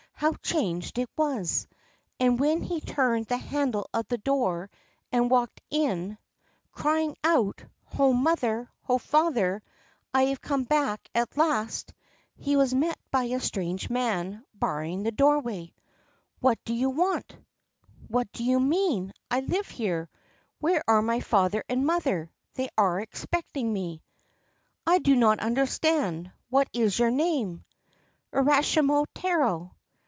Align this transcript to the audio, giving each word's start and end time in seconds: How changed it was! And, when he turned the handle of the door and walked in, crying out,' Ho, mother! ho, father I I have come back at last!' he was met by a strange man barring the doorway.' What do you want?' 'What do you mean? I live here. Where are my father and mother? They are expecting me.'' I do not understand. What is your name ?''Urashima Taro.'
How 0.15 0.33
changed 0.33 0.99
it 0.99 1.09
was! 1.17 1.67
And, 2.19 2.39
when 2.39 2.61
he 2.61 2.79
turned 2.79 3.25
the 3.25 3.37
handle 3.39 3.89
of 3.91 4.07
the 4.07 4.19
door 4.19 4.69
and 5.11 5.31
walked 5.31 5.61
in, 5.71 6.19
crying 6.71 7.15
out,' 7.23 7.65
Ho, 7.95 8.13
mother! 8.13 8.69
ho, 8.83 8.99
father 8.99 9.63
I 10.13 10.25
I 10.25 10.25
have 10.25 10.39
come 10.39 10.63
back 10.65 11.09
at 11.15 11.35
last!' 11.37 11.91
he 12.37 12.55
was 12.55 12.71
met 12.71 12.99
by 13.09 13.23
a 13.23 13.39
strange 13.39 13.89
man 13.89 14.45
barring 14.53 15.01
the 15.01 15.11
doorway.' 15.11 15.73
What 16.39 16.59
do 16.65 16.75
you 16.75 16.91
want?' 16.91 17.35
'What 18.07 18.31
do 18.31 18.43
you 18.43 18.59
mean? 18.59 19.13
I 19.31 19.39
live 19.39 19.69
here. 19.69 20.07
Where 20.59 20.83
are 20.87 21.01
my 21.01 21.21
father 21.21 21.63
and 21.67 21.83
mother? 21.87 22.31
They 22.53 22.69
are 22.77 22.99
expecting 22.99 23.73
me.'' 23.73 24.03
I 24.85 24.99
do 24.99 25.15
not 25.15 25.39
understand. 25.39 26.31
What 26.51 26.69
is 26.73 26.99
your 26.99 27.09
name 27.09 27.65
?''Urashima 28.33 29.05
Taro.' 29.15 29.71